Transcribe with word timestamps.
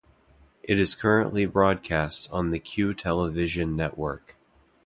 It 0.63 0.79
is 0.79 0.95
currently 0.95 1.45
broadcast 1.45 2.27
on 2.31 2.49
the 2.49 2.57
Q 2.57 2.95
Television 2.95 3.75
Network. 3.75 4.35